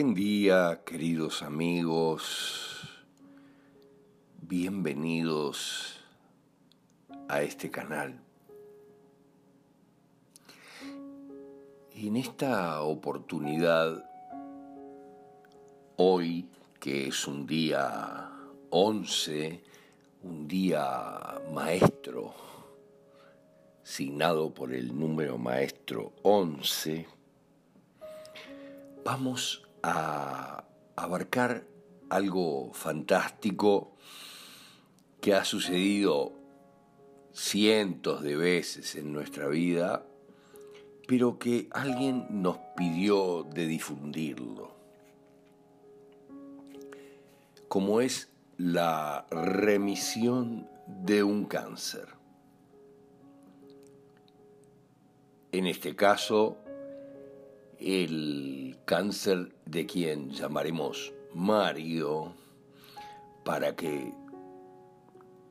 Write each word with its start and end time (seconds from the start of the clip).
Buen 0.00 0.14
día, 0.14 0.80
queridos 0.86 1.42
amigos. 1.42 2.88
Bienvenidos 4.40 6.00
a 7.28 7.42
este 7.42 7.70
canal. 7.70 8.18
En 11.94 12.16
esta 12.16 12.80
oportunidad, 12.80 14.02
hoy, 15.96 16.48
que 16.80 17.08
es 17.08 17.26
un 17.26 17.46
día 17.46 18.30
11, 18.70 19.62
un 20.22 20.48
día 20.48 21.42
maestro, 21.52 22.32
signado 23.82 24.54
por 24.54 24.72
el 24.72 24.98
número 24.98 25.36
maestro 25.36 26.14
11, 26.22 27.06
vamos 29.04 29.66
a 29.82 30.64
abarcar 30.96 31.64
algo 32.08 32.72
fantástico 32.72 33.92
que 35.20 35.34
ha 35.34 35.44
sucedido 35.44 36.32
cientos 37.32 38.22
de 38.22 38.36
veces 38.36 38.96
en 38.96 39.12
nuestra 39.12 39.48
vida, 39.48 40.04
pero 41.06 41.38
que 41.38 41.68
alguien 41.70 42.26
nos 42.42 42.58
pidió 42.76 43.44
de 43.44 43.66
difundirlo, 43.66 44.74
como 47.68 48.00
es 48.00 48.30
la 48.56 49.26
remisión 49.30 50.68
de 50.86 51.22
un 51.22 51.44
cáncer. 51.46 52.08
En 55.52 55.66
este 55.66 55.96
caso, 55.96 56.58
el 57.80 58.78
cáncer 58.84 59.54
de 59.64 59.86
quien 59.86 60.30
llamaremos 60.30 61.12
Mario 61.34 62.34
para 63.44 63.74
que 63.74 64.12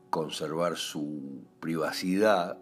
conservar 0.10 0.78
su 0.78 1.44
privacidad 1.60 2.58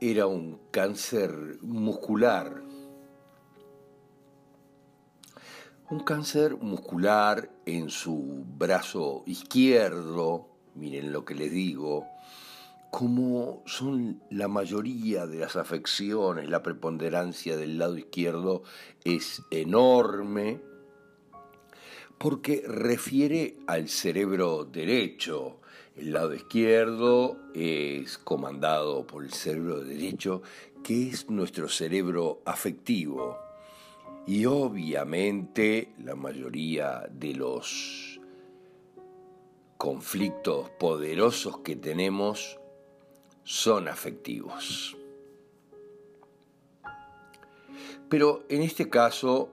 era 0.00 0.26
un 0.26 0.60
cáncer 0.70 1.32
muscular. 1.62 2.62
Un 5.88 6.00
cáncer 6.00 6.56
muscular 6.56 7.50
en 7.64 7.88
su 7.90 8.44
brazo 8.58 9.22
izquierdo, 9.26 10.48
miren 10.74 11.12
lo 11.12 11.24
que 11.24 11.34
les 11.34 11.50
digo, 11.50 12.06
como 12.96 13.62
son 13.66 14.22
la 14.30 14.48
mayoría 14.48 15.26
de 15.26 15.40
las 15.40 15.56
afecciones, 15.56 16.48
la 16.48 16.62
preponderancia 16.62 17.54
del 17.54 17.76
lado 17.76 17.98
izquierdo 17.98 18.62
es 19.04 19.42
enorme, 19.50 20.62
porque 22.16 22.64
refiere 22.66 23.58
al 23.66 23.90
cerebro 23.90 24.64
derecho. 24.64 25.60
El 25.94 26.14
lado 26.14 26.32
izquierdo 26.32 27.36
es 27.52 28.16
comandado 28.16 29.06
por 29.06 29.24
el 29.24 29.32
cerebro 29.34 29.84
derecho, 29.84 30.40
que 30.82 31.10
es 31.10 31.28
nuestro 31.28 31.68
cerebro 31.68 32.40
afectivo. 32.46 33.36
Y 34.26 34.46
obviamente 34.46 35.92
la 36.02 36.14
mayoría 36.14 37.06
de 37.10 37.34
los 37.34 38.18
conflictos 39.76 40.70
poderosos 40.78 41.58
que 41.58 41.76
tenemos 41.76 42.58
son 43.46 43.86
afectivos. 43.86 44.96
Pero 48.08 48.44
en 48.48 48.62
este 48.62 48.90
caso 48.90 49.52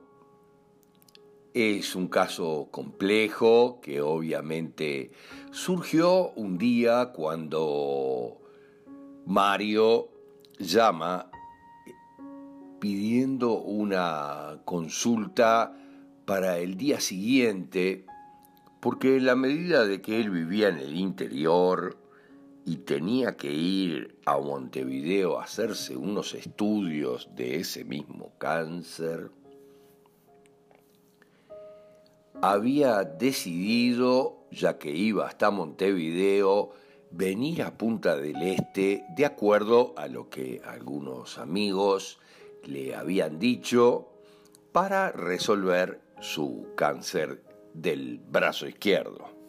es 1.53 1.95
un 1.95 2.07
caso 2.07 2.69
complejo 2.71 3.79
que 3.81 4.01
obviamente 4.01 5.11
surgió 5.51 6.31
un 6.31 6.57
día 6.57 7.11
cuando 7.13 8.41
Mario 9.27 10.09
llama 10.57 11.29
pidiendo 12.79 13.59
una 13.59 14.59
consulta 14.65 15.77
para 16.25 16.57
el 16.57 16.77
día 16.77 16.99
siguiente, 16.99 18.07
porque 18.79 19.17
en 19.17 19.27
la 19.27 19.35
medida 19.35 19.85
de 19.85 20.01
que 20.01 20.19
él 20.19 20.31
vivía 20.31 20.69
en 20.69 20.79
el 20.79 20.95
interior, 20.95 22.02
y 22.65 22.77
tenía 22.77 23.35
que 23.35 23.51
ir 23.51 24.17
a 24.25 24.37
Montevideo 24.37 25.39
a 25.39 25.43
hacerse 25.43 25.97
unos 25.97 26.33
estudios 26.33 27.29
de 27.35 27.57
ese 27.57 27.83
mismo 27.83 28.31
cáncer, 28.37 29.31
había 32.41 33.03
decidido, 33.03 34.45
ya 34.51 34.77
que 34.77 34.91
iba 34.91 35.27
hasta 35.27 35.51
Montevideo, 35.51 36.71
venir 37.11 37.63
a 37.63 37.77
Punta 37.77 38.15
del 38.15 38.41
Este 38.41 39.05
de 39.15 39.25
acuerdo 39.25 39.93
a 39.97 40.07
lo 40.07 40.29
que 40.29 40.61
algunos 40.65 41.37
amigos 41.37 42.19
le 42.63 42.95
habían 42.95 43.39
dicho 43.39 44.09
para 44.71 45.11
resolver 45.11 46.01
su 46.19 46.67
cáncer 46.75 47.43
del 47.73 48.19
brazo 48.19 48.67
izquierdo. 48.67 49.42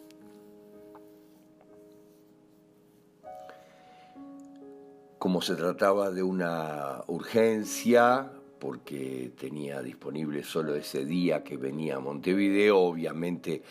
Como 5.35 5.43
se 5.43 5.55
trataba 5.55 6.11
de 6.11 6.23
una 6.23 7.01
urgencia, 7.07 8.31
porque 8.57 9.33
tenía 9.37 9.81
disponible 9.81 10.45
solo 10.45 10.75
ese 10.75 11.03
día 11.03 11.43
que 11.43 11.57
venía 11.57 11.97
a 11.97 11.99
Montevideo, 11.99 12.79
obviamente 12.79 13.61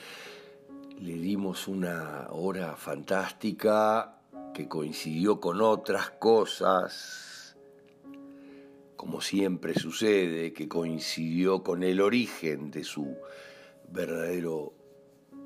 le 1.01 1.15
dimos 1.15 1.67
una 1.67 2.27
hora 2.33 2.77
fantástica 2.77 4.19
que 4.53 4.69
coincidió 4.69 5.41
con 5.41 5.63
otras 5.63 6.11
cosas, 6.11 7.57
como 8.95 9.23
siempre 9.23 9.73
sucede, 9.73 10.53
que 10.53 10.69
coincidió 10.69 11.63
con 11.63 11.83
el 11.83 12.03
origen 12.03 12.71
de 12.71 12.85
su 12.85 13.17
verdadero 13.91 14.75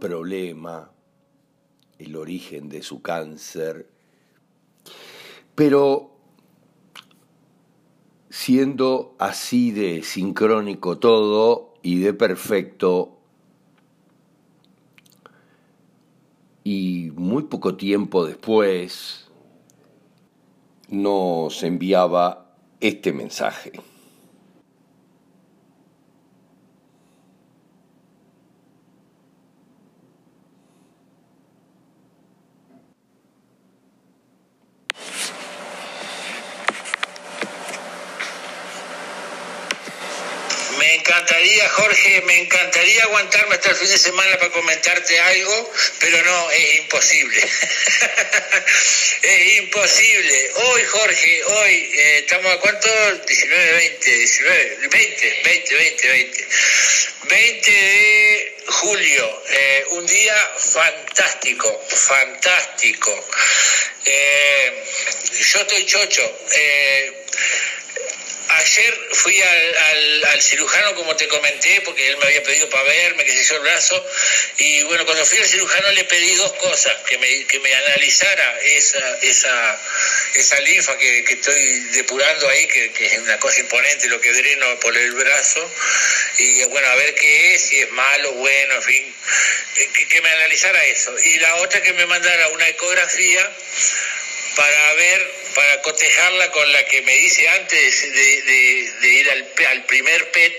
problema, 0.01 0.91
el 1.97 2.17
origen 2.17 2.69
de 2.69 2.83
su 2.83 3.03
cáncer, 3.03 3.98
pero 5.59 6.13
siendo 8.31 9.17
así 9.19 9.73
de 9.73 10.05
sincrónico 10.05 10.99
todo 10.99 11.75
y 11.83 11.99
de 11.99 12.15
perfecto, 12.15 13.19
y 16.63 17.11
muy 17.17 17.43
poco 17.43 17.75
tiempo 17.75 18.25
después 18.25 19.29
nos 20.91 21.61
enviaba 21.65 22.55
este 22.79 23.13
mensaje. 23.13 23.73
Encantaría, 41.19 41.69
Jorge, 41.71 42.23
me 42.23 42.39
encantaría 42.39 43.03
aguantarme 43.03 43.57
hasta 43.57 43.71
el 43.71 43.77
fin 43.77 43.89
de 43.89 43.99
semana 43.99 44.39
para 44.39 44.53
comentarte 44.53 45.19
algo, 45.19 45.73
pero 45.99 46.23
no, 46.23 46.51
es 46.53 46.79
imposible. 46.79 47.43
es 49.23 49.57
imposible. 49.59 50.51
Hoy, 50.55 50.85
Jorge, 50.85 51.45
hoy, 51.45 51.91
eh, 51.93 52.19
¿estamos 52.19 52.53
a 52.53 52.59
cuánto? 52.59 52.89
19, 53.27 53.73
20, 53.73 54.11
19, 54.11 54.77
20, 54.91 55.43
20, 55.45 55.75
20, 55.75 56.09
20. 56.09 56.47
20 57.29 57.71
de 57.71 58.57
julio, 58.69 59.43
eh, 59.51 59.85
un 59.91 60.07
día 60.07 60.51
fantástico, 60.57 61.85
fantástico. 61.89 63.29
Eh, 64.05 64.85
yo 65.53 65.61
estoy 65.61 65.85
chocho. 65.85 66.39
Ayer 68.51 69.09
fui 69.13 69.41
al, 69.43 70.43
cirujano, 70.43 70.95
como 70.95 71.15
te 71.17 71.29
comenté, 71.29 71.83
porque 71.83 72.09
él 72.09 72.17
me 72.17 72.25
había 72.25 72.43
pedido 72.43 72.69
para 72.71 72.83
verme, 72.85 73.25
que 73.25 73.33
se 73.33 73.41
hizo 73.41 73.57
el 73.57 73.61
brazo. 73.61 74.07
Y 74.57 74.83
bueno, 74.85 75.05
cuando 75.05 75.25
fui 75.27 75.39
al 75.39 75.47
cirujano 75.47 75.93
le 75.93 76.05
pedí 76.05 76.35
dos 76.37 76.53
cosas: 76.55 76.95
que 77.07 77.19
me, 77.19 77.47
que 77.47 77.61
me 77.61 77.75
analizara 77.75 78.61
esa, 78.63 79.19
esa, 79.23 79.81
esa 80.35 80.61
linfa 80.61 80.97
que, 80.97 81.25
estoy 81.29 81.81
depurando 81.93 82.49
ahí, 82.49 82.67
que, 82.69 82.91
es 82.99 83.19
una 83.19 83.39
cosa 83.39 83.61
imponente 83.61 84.09
lo 84.09 84.21
que 84.21 84.33
dreno 84.33 84.81
por 84.81 84.97
el 84.97 85.13
brazo. 85.13 85.71
Y 86.39 86.65
bueno, 86.65 86.89
a 86.89 86.95
ver 86.97 87.15
qué 87.15 87.55
es, 87.55 87.63
si 87.63 87.79
es 87.81 87.91
malo, 87.91 88.33
bueno, 88.33 88.75
en 88.77 88.83
fin, 88.83 89.15
que, 89.75 90.09
que 90.09 90.21
me 90.23 90.31
analizara 90.31 90.85
eso. 90.87 91.15
Y 91.23 91.39
la 91.39 91.57
otra 91.57 91.83
que 91.83 91.93
me 91.93 92.07
mandara 92.07 92.49
una 92.49 92.69
ecografía 92.69 93.51
para 94.57 94.95
ver 94.95 95.38
para 95.59 95.83
cotejarla 95.83 96.53
con 96.53 96.73
la 96.73 96.85
que 96.85 97.03
me 97.03 97.17
hice 97.17 97.49
antes 97.49 98.13
de, 98.15 99.09
ir 99.11 99.29
al, 99.29 99.45
al, 99.73 99.85
primer 99.87 100.31
PET, 100.31 100.53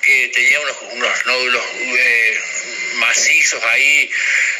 que 0.00 0.28
tenía 0.32 0.60
unos, 0.60 1.26
nódulos 1.26 1.64
eh, 1.98 2.34
macizos 3.00 3.60
ahí. 3.64 4.08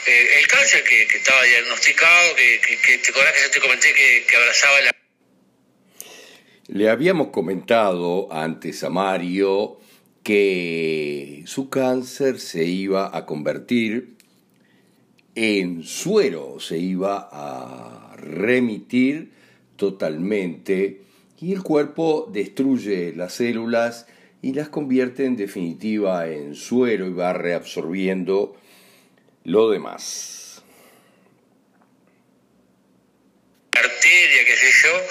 Eh, 0.09 0.41
el 0.41 0.49
cáncer 0.49 0.83
que, 0.83 1.03
estaba 1.03 1.41
diagnosticado, 1.45 2.35
que, 2.35 2.61
que, 2.85 2.99
te 2.99 3.11
acordás 3.11 3.33
que 3.33 3.43
yo 3.43 3.51
te 3.53 3.61
comenté 3.61 3.95
que, 3.95 4.37
abrazaba 4.37 4.81
la... 4.81 4.91
Le 6.67 6.89
habíamos 6.89 7.29
comentado 7.29 8.27
antes 8.33 8.83
a 8.83 8.91
Mario 8.91 9.81
que 10.25 11.45
su 11.47 11.71
cáncer 11.71 12.41
se 12.41 12.65
iba 12.65 13.17
a 13.17 13.25
convertir 13.25 14.17
en 15.37 15.85
suero, 15.85 16.59
se 16.59 16.77
iba 16.77 17.29
a 17.31 18.17
remitir 18.17 19.39
totalmente 19.81 21.01
y 21.41 21.55
el 21.55 21.63
cuerpo 21.63 22.29
destruye 22.31 23.15
las 23.17 23.33
células 23.33 24.07
y 24.43 24.53
las 24.53 24.69
convierte 24.69 25.25
en 25.25 25.37
definitiva 25.37 26.27
en 26.29 26.55
suero 26.55 27.07
y 27.07 27.13
va 27.15 27.33
reabsorbiendo 27.33 28.61
lo 29.45 29.71
demás. 29.71 30.63
Arteria, 33.73 34.45
qué 34.45 34.57
sé 34.57 34.71
yo. 34.85 35.03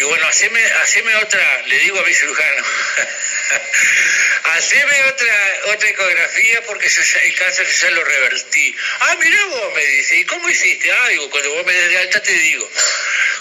Y 0.00 0.08
bueno, 0.10 0.26
haceme, 0.28 0.60
haceme 0.82 1.16
otra, 1.16 1.66
le 1.66 1.78
digo 1.78 1.98
a 1.98 2.06
mi 2.06 2.12
cirujano, 2.12 2.64
haceme 4.44 5.02
otra, 5.04 5.60
otra 5.66 5.88
ecografía 5.88 6.62
porque 6.66 6.88
yo 6.88 7.02
el 7.22 7.34
cáncer 7.34 7.66
ya 7.66 7.90
lo 7.90 8.04
revertí. 8.04 8.76
Ah, 9.00 9.16
mira 9.22 9.44
vos, 9.46 9.74
me 9.74 9.84
dice, 9.84 10.16
¿y 10.16 10.24
cómo 10.24 10.48
hiciste? 10.48 10.90
Ah, 10.90 11.08
digo, 11.08 11.30
cuando 11.30 11.54
vos 11.54 11.66
me 11.66 11.72
des 11.72 11.88
de 11.90 11.98
alta 11.98 12.22
te 12.22 12.32
digo. 12.32 12.68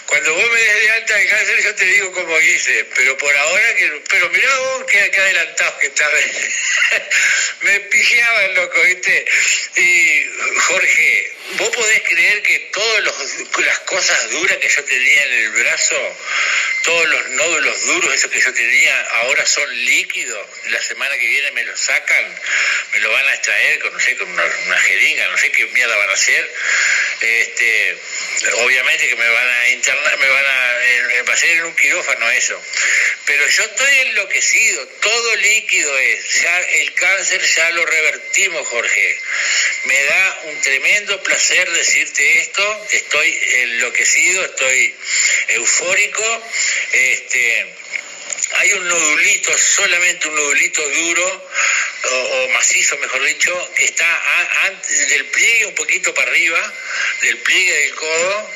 Cuando 0.05 0.33
vos 0.33 0.51
me 0.51 0.59
des 0.59 0.81
de 0.81 0.91
alta 0.91 1.15
de 1.15 1.27
cáncer, 1.27 1.63
yo 1.63 1.75
te 1.75 1.85
digo 1.85 2.11
cómo 2.11 2.39
hice. 2.39 2.85
Pero 2.95 3.17
por 3.17 3.35
ahora, 3.35 3.75
que, 3.75 4.01
pero 4.09 4.29
mirá 4.29 4.59
vos 4.59 4.85
que, 4.85 4.99
adelantado 4.99 5.77
que 5.79 5.87
estaba. 5.87 6.13
me 7.61 7.79
pijeaba 7.79 8.45
el 8.45 8.55
loco, 8.55 8.81
¿viste? 8.83 9.25
Y 9.77 10.29
Jorge, 10.59 11.33
¿vos 11.57 11.69
podés 11.69 12.01
creer 12.01 12.41
que 12.41 12.59
todas 12.73 13.03
las 13.03 13.79
cosas 13.79 14.29
duras 14.31 14.57
que 14.57 14.69
yo 14.69 14.83
tenía 14.83 15.23
en 15.23 15.33
el 15.33 15.49
brazo, 15.51 16.17
todos 16.83 17.07
los 17.09 17.29
nódulos 17.29 17.85
duros, 17.85 18.13
esos 18.13 18.31
que 18.31 18.39
yo 18.39 18.53
tenía, 18.53 19.01
ahora 19.21 19.45
son 19.45 19.69
líquidos? 19.85 20.47
La 20.69 20.81
semana 20.81 21.17
que 21.17 21.27
viene 21.27 21.51
me 21.51 21.63
los 21.63 21.79
sacan, 21.79 22.39
me 22.93 22.99
lo 22.99 23.11
van 23.11 23.27
a 23.27 23.33
extraer 23.33 23.79
con, 23.79 23.93
no 23.93 23.99
sé, 23.99 24.15
con 24.17 24.29
una, 24.29 24.77
jeringa, 24.79 25.27
no 25.27 25.37
sé 25.37 25.51
qué 25.51 25.65
mierda 25.67 25.95
van 25.95 26.09
a 26.09 26.13
hacer. 26.13 26.53
Este, 27.21 27.97
obviamente 28.53 29.07
que 29.07 29.15
me 29.15 29.29
van 29.29 29.47
a 29.47 29.69
internar, 29.69 30.17
me 30.17 30.27
van 30.27 30.45
a, 30.45 31.23
va 31.27 31.33
a 31.33 31.37
ser 31.37 31.51
en 31.51 31.65
un 31.65 31.75
quirófano 31.75 32.29
eso. 32.31 32.61
Pero 33.25 33.47
yo 33.47 33.63
estoy 33.63 33.97
enloquecido, 34.07 34.87
todo 34.87 35.35
líquido 35.35 35.97
es, 35.99 36.41
ya 36.41 36.59
el 36.59 36.93
cáncer 36.93 37.41
ya 37.41 37.71
lo 37.71 37.85
revertimos, 37.85 38.67
Jorge. 38.67 39.19
Me 39.85 40.03
da 40.03 40.39
un 40.45 40.61
tremendo 40.61 41.21
placer 41.23 41.71
decirte 41.71 42.39
esto, 42.39 42.87
estoy 42.91 43.39
enloquecido, 43.63 44.45
estoy 44.45 44.95
eufórico, 45.49 46.49
este 46.91 47.75
hay 48.53 48.73
un 48.73 48.87
nodulito, 48.87 49.57
solamente 49.57 50.27
un 50.27 50.35
nodulito 50.35 50.87
duro, 50.89 51.49
o, 52.03 52.47
macizo 52.49 52.97
mejor 52.97 53.23
dicho, 53.25 53.71
que 53.75 53.85
está 53.85 54.23
antes 54.67 55.07
del 55.07 55.25
pliegue 55.25 55.65
un 55.67 55.75
poquito 55.75 56.13
para 56.13 56.29
arriba, 56.29 56.73
del 57.21 57.37
pliegue 57.37 57.73
del 57.73 57.95
codo, 57.95 58.51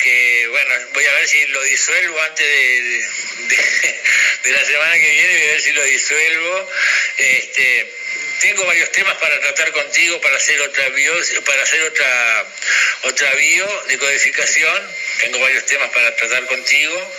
que 0.00 0.46
bueno, 0.48 0.74
voy 0.92 1.04
a 1.04 1.12
ver 1.14 1.28
si 1.28 1.46
lo 1.46 1.62
disuelvo 1.62 2.20
antes 2.22 2.46
de, 2.46 3.06
de, 4.44 4.52
la 4.52 4.64
semana 4.64 4.94
que 4.94 5.10
viene, 5.10 5.38
voy 5.38 5.48
a 5.48 5.52
ver 5.52 5.62
si 5.62 5.72
lo 5.72 5.84
disuelvo. 5.84 6.70
Este, 7.16 7.92
tengo 8.40 8.64
varios 8.66 8.92
temas 8.92 9.16
para 9.16 9.40
tratar 9.40 9.72
contigo 9.72 10.20
para 10.20 10.36
hacer 10.36 10.60
otra 10.60 10.88
bio, 10.90 11.12
para 11.44 11.62
hacer 11.62 11.82
otra 11.82 12.46
otra 13.02 13.34
bio 13.34 13.82
de 13.88 13.98
codificación 13.98 14.94
tengo 15.18 15.38
varios 15.38 15.66
temas 15.66 15.90
para 15.90 16.14
tratar 16.16 16.46
contigo 16.46 17.12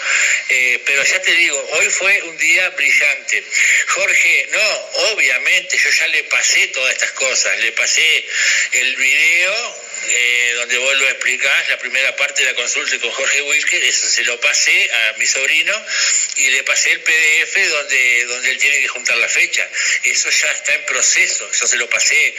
eh, 0.50 0.82
pero 0.86 1.04
ya 1.04 1.22
te 1.22 1.32
digo 1.34 1.70
hoy 1.74 1.90
fue 1.90 2.22
un 2.24 2.38
día 2.38 2.70
brillante 2.72 3.44
Jorge 3.88 4.48
no 4.52 4.90
obviamente 5.14 5.78
yo 5.78 5.90
ya 5.90 6.08
le 6.08 6.24
pasé 6.26 6.68
todas 6.68 6.94
estas 6.94 7.12
cosas 7.12 7.60
le 7.60 7.72
pasé 7.74 8.26
el 8.74 8.96
video 8.96 9.90
eh, 10.08 10.54
donde 10.56 10.78
vos 10.78 10.98
lo 10.98 11.10
explicás, 11.10 11.70
la 11.70 11.78
primera 11.78 12.16
parte 12.16 12.42
de 12.42 12.52
la 12.52 12.56
consulta 12.56 12.98
con 13.00 13.12
Jorge 13.12 13.42
Wilker, 13.42 13.84
eso 13.84 14.08
se 14.08 14.24
lo 14.24 14.40
pasé 14.40 14.90
a 14.92 15.18
mi 15.18 15.28
sobrino 15.28 15.74
y 16.38 16.50
le 16.50 16.64
pasé 16.64 16.92
el 16.92 17.02
PDF 17.02 17.70
donde, 17.70 18.26
donde 18.26 18.52
él 18.52 18.58
tiene 18.58 18.80
que 18.80 18.88
juntar 18.88 19.18
la 19.18 19.28
fecha. 19.28 19.68
Eso 20.04 20.30
ya 20.30 20.52
está 20.52 20.74
en 20.74 20.86
proceso, 20.86 21.52
yo 21.52 21.68
se 21.68 21.78
lo 21.78 21.90
pasé 21.90 22.36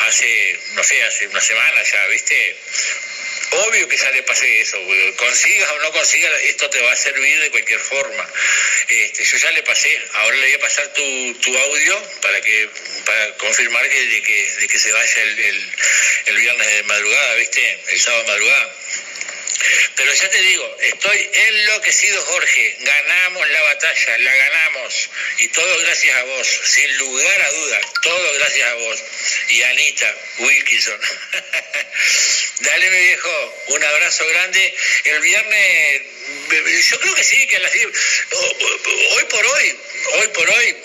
hace, 0.00 0.58
no 0.72 0.82
sé, 0.82 1.02
hace 1.04 1.28
una 1.28 1.40
semana 1.40 1.82
ya, 1.82 2.06
¿viste? 2.06 2.56
Obvio 3.54 3.86
que 3.86 3.96
ya 3.98 4.10
le 4.12 4.22
pasé 4.22 4.60
eso, 4.62 4.78
consigas 5.16 5.70
o 5.70 5.78
no 5.80 5.92
consigas, 5.92 6.32
esto 6.44 6.70
te 6.70 6.80
va 6.80 6.92
a 6.92 6.96
servir 6.96 7.38
de 7.38 7.50
cualquier 7.50 7.80
forma. 7.80 8.26
Este, 8.88 9.24
yo 9.24 9.36
ya 9.36 9.50
le 9.50 9.62
pasé, 9.62 10.00
ahora 10.14 10.36
le 10.36 10.46
voy 10.46 10.54
a 10.54 10.58
pasar 10.58 10.88
tu, 10.94 11.34
tu 11.34 11.58
audio 11.58 12.02
para 12.22 12.40
que 12.40 12.70
para 13.04 13.36
confirmar 13.36 13.86
que, 13.90 14.06
de, 14.06 14.22
que, 14.22 14.52
de 14.52 14.68
que 14.68 14.78
se 14.78 14.92
vaya 14.92 15.22
el, 15.22 15.38
el, 15.38 15.70
el 16.26 16.36
viernes 16.36 16.66
de 16.66 16.82
madrugada, 16.84 17.34
¿viste? 17.34 17.80
El 17.88 18.00
sábado 18.00 18.22
de 18.22 18.28
madrugada. 18.28 18.76
Pero 19.96 20.14
ya 20.14 20.30
te 20.30 20.42
digo, 20.42 20.76
estoy 20.80 21.30
enloquecido, 21.48 22.24
Jorge. 22.24 22.76
Ganamos 22.80 23.48
la 23.50 23.62
batalla, 23.62 24.18
la 24.18 24.34
ganamos. 24.34 25.10
Y 25.38 25.48
todo 25.48 25.78
gracias 25.78 26.16
a 26.16 26.22
vos, 26.24 26.48
sin 26.48 26.96
lugar 26.98 27.42
a 27.42 27.50
dudas. 27.50 27.86
Todo 28.02 28.34
gracias 28.34 28.68
a 28.68 28.74
vos. 28.74 29.02
Y 29.48 29.62
Anita 29.62 30.16
Wilkinson. 30.38 31.00
Dale, 32.62 32.90
mi 32.90 32.98
viejo, 32.98 33.54
un 33.68 33.84
abrazo 33.84 34.24
grande. 34.28 34.74
El 35.04 35.20
viernes, 35.20 36.02
yo 36.90 37.00
creo 37.00 37.14
que 37.14 37.24
sí, 37.24 37.46
que 37.48 37.56
a 37.56 37.60
las 37.60 37.72
hoy 37.74 39.24
por 39.30 39.46
hoy, 39.46 39.78
hoy 40.20 40.28
por 40.28 40.48
hoy, 40.48 40.76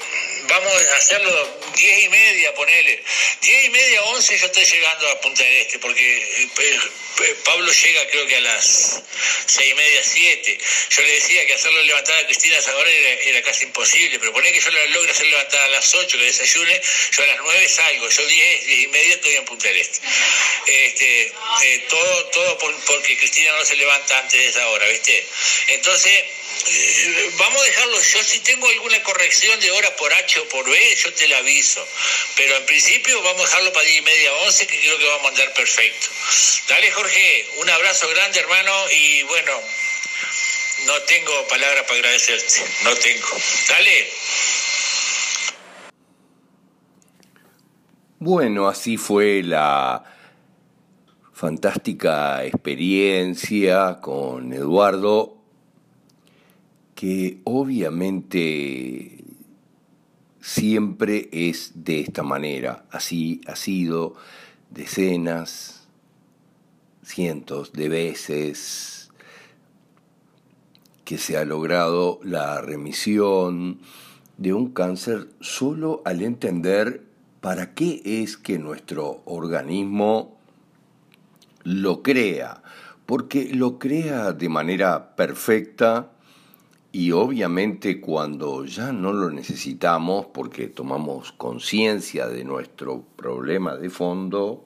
vamos 0.47 0.87
a 0.87 0.95
hacerlo 0.97 1.59
diez 1.77 2.05
y 2.05 2.09
media, 2.09 2.53
ponele. 2.53 3.03
Diez 3.41 3.65
y 3.65 3.69
media, 3.69 4.03
once, 4.03 4.37
yo 4.37 4.45
estoy 4.45 4.65
llegando 4.65 5.09
a 5.09 5.21
Punta 5.21 5.43
del 5.43 5.53
Este, 5.57 5.79
porque 5.79 6.03
eh, 6.03 6.49
eh, 6.59 7.35
Pablo 7.45 7.71
llega 7.71 8.07
creo 8.07 8.27
que 8.27 8.35
a 8.35 8.41
las 8.41 9.01
seis 9.45 9.71
y 9.71 9.73
media, 9.75 10.01
siete. 10.03 10.57
Yo 10.89 11.01
le 11.03 11.13
decía 11.13 11.45
que 11.45 11.53
hacerlo 11.53 11.81
levantar 11.83 12.17
a 12.17 12.25
Cristina 12.25 12.61
Zagora 12.61 12.89
era, 12.89 13.41
casi 13.41 13.65
imposible, 13.65 14.19
pero 14.19 14.33
poner 14.33 14.53
que 14.53 14.59
yo 14.59 14.69
lo 14.69 14.85
logro 14.87 15.11
hacer 15.11 15.27
levantar 15.27 15.61
a 15.61 15.67
las 15.69 15.95
ocho, 15.95 16.17
que 16.17 16.25
desayune, 16.25 16.81
yo 17.11 17.23
a 17.23 17.27
las 17.27 17.37
nueve 17.37 17.69
salgo, 17.69 18.09
yo 18.09 18.27
diez, 18.27 18.65
diez 18.65 18.79
y 18.79 18.87
media 18.87 19.15
estoy 19.15 19.35
en 19.35 19.45
Punta 19.45 19.67
del 19.67 19.77
Este. 19.77 19.99
este 20.67 21.33
eh, 21.63 21.85
todo 21.89 22.25
todo 22.27 22.57
porque 22.57 23.17
Cristina 23.17 23.51
no 23.53 23.65
se 23.65 23.75
levanta 23.75 24.19
antes 24.19 24.39
de 24.39 24.49
esa 24.49 24.67
hora, 24.67 24.87
¿viste? 24.87 25.25
Entonces, 25.67 26.23
vamos 27.37 27.61
a 27.61 27.65
dejarlo, 27.65 28.01
yo 28.01 28.23
si 28.23 28.39
tengo 28.39 28.67
alguna 28.67 29.01
corrección 29.03 29.59
de 29.59 29.71
hora 29.71 29.95
por 29.95 30.13
H 30.13 30.39
o 30.39 30.49
por 30.49 30.69
B, 30.69 30.95
yo 30.95 31.13
te 31.13 31.27
la 31.27 31.37
aviso. 31.37 31.85
Pero 32.35 32.57
en 32.57 32.65
principio 32.65 33.21
vamos 33.21 33.41
a 33.41 33.45
dejarlo 33.45 33.73
para 33.73 33.85
10 33.85 33.97
y 33.97 34.01
media, 34.01 34.33
11, 34.45 34.67
que 34.67 34.79
creo 34.79 34.97
que 34.97 35.07
vamos 35.07 35.25
a 35.25 35.29
andar 35.29 35.53
perfecto. 35.53 36.07
Dale, 36.67 36.91
Jorge, 36.91 37.49
un 37.59 37.69
abrazo 37.69 38.09
grande, 38.09 38.39
hermano, 38.39 38.71
y 38.91 39.23
bueno, 39.23 39.51
no 40.85 41.01
tengo 41.03 41.47
palabras 41.47 41.83
para 41.83 41.95
agradecerte, 41.95 42.63
no 42.83 42.95
tengo. 42.95 43.27
Dale. 43.69 44.09
Bueno, 48.19 48.67
así 48.67 48.97
fue 48.97 49.43
la 49.43 50.03
fantástica 51.33 52.43
experiencia 52.43 53.99
con 54.01 54.51
Eduardo 54.53 55.36
que 56.97 57.41
obviamente 57.43 59.23
siempre 60.41 61.29
es 61.31 61.73
de 61.75 61.99
esta 61.99 62.23
manera. 62.23 62.85
Así 62.89 63.39
ha 63.45 63.55
sido 63.55 64.15
decenas, 64.71 65.87
cientos 67.03 67.71
de 67.73 67.87
veces 67.87 69.11
que 71.05 71.19
se 71.19 71.37
ha 71.37 71.45
logrado 71.45 72.19
la 72.23 72.61
remisión 72.61 73.79
de 74.37 74.55
un 74.55 74.71
cáncer 74.71 75.29
solo 75.39 76.01
al 76.03 76.23
entender 76.23 77.03
para 77.41 77.75
qué 77.75 78.01
es 78.03 78.37
que 78.37 78.57
nuestro 78.57 79.21
organismo 79.25 80.35
lo 81.61 82.01
crea, 82.01 82.63
porque 83.05 83.53
lo 83.53 83.77
crea 83.77 84.33
de 84.33 84.49
manera 84.49 85.15
perfecta, 85.15 86.13
y 86.91 87.11
obviamente 87.11 87.99
cuando 87.99 88.65
ya 88.65 88.91
no 88.91 89.13
lo 89.13 89.29
necesitamos 89.29 90.27
porque 90.27 90.67
tomamos 90.67 91.31
conciencia 91.33 92.27
de 92.27 92.43
nuestro 92.43 93.03
problema 93.15 93.75
de 93.75 93.89
fondo, 93.89 94.65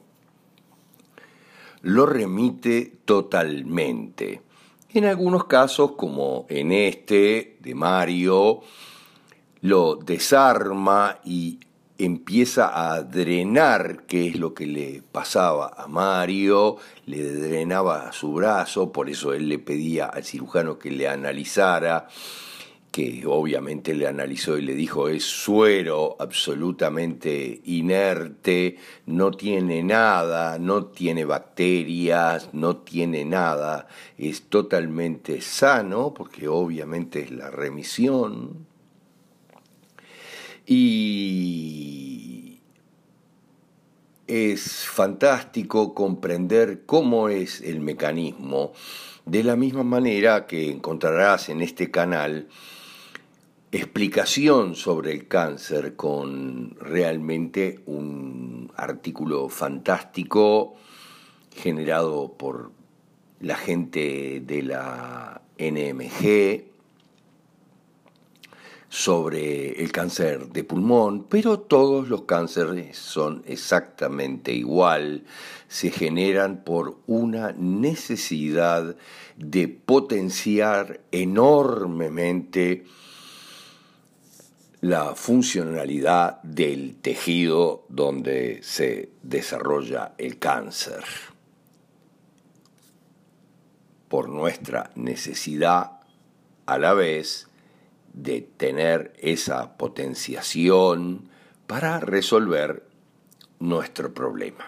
lo 1.82 2.06
remite 2.06 3.00
totalmente. 3.06 4.42
En 4.94 5.06
algunos 5.06 5.46
casos, 5.46 5.94
como 5.94 6.46
en 6.50 6.72
este 6.72 7.58
de 7.60 7.76
Mario, 7.76 8.62
lo 9.62 9.96
desarma 9.96 11.20
y 11.24 11.60
empieza 12.06 12.94
a 12.94 13.04
drenar 13.04 14.04
qué 14.08 14.28
es 14.28 14.36
lo 14.36 14.54
que 14.54 14.66
le 14.66 15.04
pasaba 15.12 15.74
a 15.78 15.88
Mario, 15.88 16.78
le 17.06 17.24
drenaba 17.32 18.12
su 18.12 18.34
brazo, 18.34 18.92
por 18.92 19.10
eso 19.10 19.34
él 19.34 19.50
le 19.50 19.60
pedía 19.60 20.06
al 20.06 20.24
cirujano 20.24 20.80
que 20.80 20.92
le 20.92 21.08
analizara, 21.08 22.08
que 22.92 23.24
obviamente 23.26 23.94
le 23.94 24.08
analizó 24.08 24.58
y 24.58 24.64
le 24.64 24.74
dijo 24.74 25.08
es 25.08 25.24
suero 25.24 26.18
absolutamente 26.20 27.62
inerte, 27.66 28.78
no 29.06 29.32
tiene 29.32 29.82
nada, 29.82 30.60
no 30.60 30.86
tiene 30.86 31.24
bacterias, 31.24 32.50
no 32.54 32.78
tiene 32.78 33.24
nada, 33.24 33.88
es 34.18 34.44
totalmente 34.50 35.40
sano, 35.42 36.14
porque 36.14 36.50
obviamente 36.50 37.22
es 37.22 37.32
la 37.32 37.50
remisión, 37.50 38.71
y 40.66 42.60
es 44.28 44.86
fantástico 44.86 45.94
comprender 45.94 46.84
cómo 46.86 47.28
es 47.28 47.62
el 47.62 47.82
mecanismo, 47.82 48.72
de 49.26 49.44
la 49.44 49.56
misma 49.56 49.84
manera 49.84 50.48
que 50.48 50.72
encontrarás 50.72 51.50
en 51.50 51.62
este 51.62 51.92
canal 51.92 52.48
explicación 53.72 54.76
sobre 54.76 55.12
el 55.12 55.28
cáncer 55.28 55.96
con 55.96 56.76
realmente 56.80 57.80
un 57.86 58.72
artículo 58.76 59.48
fantástico 59.48 60.76
generado 61.56 62.34
por 62.38 62.72
la 63.40 63.56
gente 63.56 64.42
de 64.46 64.64
la 64.64 65.42
NMG 65.58 66.71
sobre 68.92 69.82
el 69.82 69.90
cáncer 69.94 70.50
de 70.50 70.66
pulmón, 70.66 71.24
pero 71.30 71.62
todos 71.62 72.10
los 72.10 72.24
cánceres 72.24 72.98
son 72.98 73.42
exactamente 73.48 74.52
igual, 74.52 75.24
se 75.70 75.92
generan 75.92 76.66
por 76.66 76.98
una 77.08 77.54
necesidad 77.54 78.98
de 79.38 79.70
potenciar 79.70 81.00
enormemente 81.14 82.84
la 84.82 85.16
funcionalidad 85.16 86.42
del 86.44 86.98
tejido 86.98 87.86
donde 87.88 88.60
se 88.62 89.12
desarrolla 89.24 90.16
el 90.18 90.38
cáncer. 90.38 91.06
Por 94.10 94.28
nuestra 94.28 94.92
necesidad 94.96 96.02
a 96.66 96.78
la 96.78 96.94
vez 96.94 97.48
de 98.14 98.42
tener 98.42 99.14
esa 99.20 99.78
potenciación 99.78 101.30
para 101.68 102.00
resolver 102.00 102.84
nuestro 103.60 104.14
problema. 104.14 104.66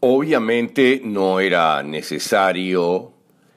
Obviamente 0.00 1.00
no 1.04 1.40
era 1.40 1.82
necesario 1.82 3.12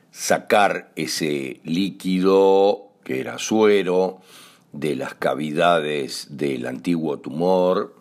sacar 0.09 0.91
ese 0.95 1.61
líquido 1.63 2.93
que 3.03 3.19
era 3.19 3.37
suero 3.37 4.21
de 4.71 4.95
las 4.95 5.13
cavidades 5.13 6.35
del 6.35 6.65
antiguo 6.65 7.19
tumor 7.19 8.00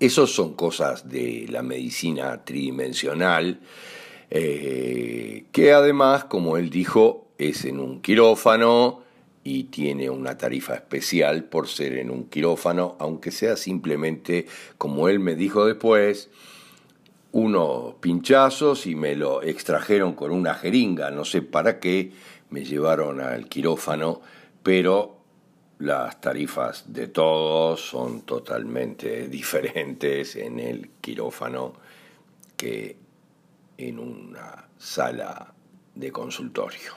esas 0.00 0.30
son 0.30 0.54
cosas 0.54 1.08
de 1.08 1.46
la 1.48 1.62
medicina 1.62 2.44
tridimensional, 2.44 3.60
eh, 4.30 5.44
que 5.52 5.72
además, 5.72 6.24
como 6.24 6.56
él 6.56 6.70
dijo, 6.70 7.28
es 7.38 7.64
en 7.64 7.80
un 7.80 8.02
quirófano 8.02 9.02
y 9.44 9.64
tiene 9.64 10.10
una 10.10 10.36
tarifa 10.36 10.74
especial 10.74 11.44
por 11.44 11.68
ser 11.68 11.98
en 11.98 12.10
un 12.10 12.24
quirófano, 12.24 12.96
aunque 12.98 13.30
sea 13.30 13.56
simplemente, 13.56 14.46
como 14.76 15.08
él 15.08 15.20
me 15.20 15.34
dijo 15.34 15.64
después, 15.64 16.30
unos 17.32 17.94
pinchazos 18.00 18.86
y 18.86 18.94
me 18.94 19.14
lo 19.14 19.42
extrajeron 19.42 20.14
con 20.14 20.32
una 20.32 20.54
jeringa, 20.54 21.10
no 21.10 21.24
sé 21.24 21.42
para 21.42 21.78
qué, 21.80 22.12
me 22.50 22.64
llevaron 22.64 23.20
al 23.20 23.48
quirófano, 23.48 24.20
pero 24.62 25.15
las 25.78 26.20
tarifas 26.20 26.84
de 26.86 27.08
todos 27.08 27.80
son 27.80 28.22
totalmente 28.22 29.28
diferentes 29.28 30.36
en 30.36 30.58
el 30.60 30.90
quirófano 31.00 31.74
que 32.56 32.96
en 33.78 33.98
una 33.98 34.68
sala 34.78 35.52
de 35.94 36.12
consultorio. 36.12 36.94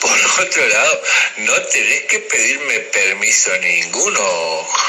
Por 0.00 0.46
otro 0.46 0.66
lado, 0.66 1.00
no 1.38 1.52
tenés 1.72 2.02
que 2.04 2.18
pedirme 2.20 2.78
permiso 2.80 3.50
ninguno, 3.60 4.20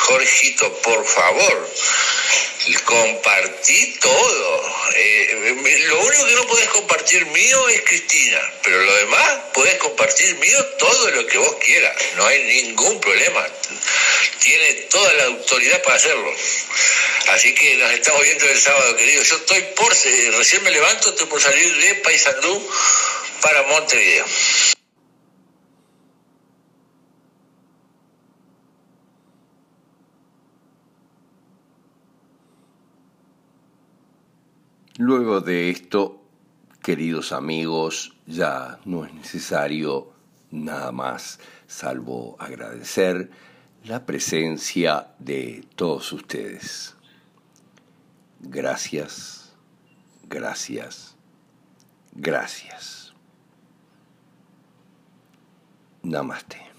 Jorgito, 0.08 0.74
por 0.84 1.04
favor 1.06 1.68
compartí 2.76 3.98
todo. 4.00 4.76
Eh, 4.96 5.84
lo 5.88 6.00
único 6.02 6.26
que 6.26 6.36
no 6.36 6.48
podés 6.48 6.68
compartir 6.70 7.26
mío 7.28 7.70
es 7.70 7.82
Cristina, 7.82 8.42
pero 8.64 8.82
lo 8.82 8.96
demás 8.96 9.40
podés 9.54 9.76
compartir 9.76 10.36
mío 10.36 10.66
todo 10.78 11.12
lo 11.12 11.26
que 11.28 11.38
vos 11.38 11.56
quieras, 11.64 11.96
no 12.16 12.26
hay 12.26 12.44
ningún 12.44 13.00
problema. 13.00 13.46
Tiene 14.40 14.74
toda 14.90 15.14
la 15.14 15.24
autoridad 15.26 15.82
para 15.84 15.96
hacerlo. 15.96 16.34
Así 17.30 17.54
que 17.54 17.76
nos 17.76 17.92
estamos 17.92 18.22
viendo 18.24 18.46
el 18.46 18.60
sábado, 18.60 18.96
querido. 18.96 19.22
Yo 19.24 19.36
estoy 19.36 19.62
por, 19.76 19.90
recién 19.90 20.64
me 20.64 20.72
levanto, 20.72 21.10
estoy 21.10 21.28
por 21.28 21.42
salir 21.42 21.76
de 21.78 21.96
Paysandú 21.96 22.70
para 23.42 23.64
Montevideo. 23.64 24.26
Luego 35.00 35.42
de 35.42 35.70
esto, 35.70 36.24
queridos 36.82 37.32
amigos, 37.32 38.18
ya 38.26 38.80
no 38.86 39.06
es 39.06 39.14
necesario 39.14 40.12
nada 40.50 40.92
más, 40.92 41.40
salvo 41.68 42.36
agradecer 42.40 43.30
la 43.84 44.08
presencia 44.08 45.14
de 45.20 45.64
todos 45.76 46.12
ustedes. 46.14 46.96
Gracias, 48.40 49.54
gracias, 50.28 51.16
gracias. 52.16 53.14
Namaste. 56.02 56.77